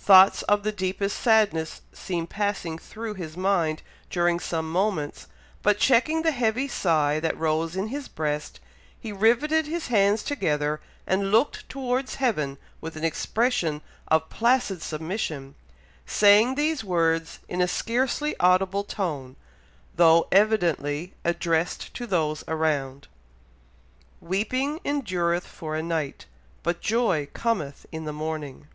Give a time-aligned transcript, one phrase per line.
[0.00, 5.28] Thoughts of the deepest sadness seemed passing through his mind during some moments,
[5.62, 8.58] but checking the heavy sigh that rose in his breast,
[8.98, 15.54] he riveted his hands together, and looked towards heaven with an expression of placid submission,
[16.06, 19.36] saying these words in a scarcely audible tone,
[19.94, 23.06] though evidently addressed to those around,
[24.20, 26.26] "Weeping endureth for a night,
[26.64, 28.66] but joy cometh in the morning."